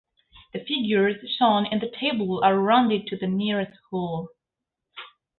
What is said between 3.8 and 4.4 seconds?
whole.